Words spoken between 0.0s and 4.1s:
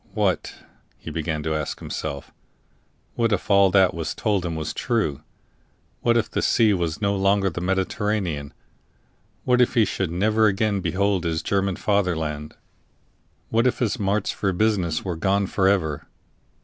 What, he began to ask himself what if all that